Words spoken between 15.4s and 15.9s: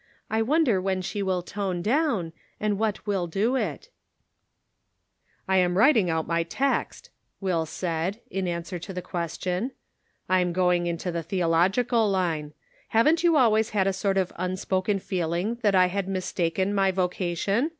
that I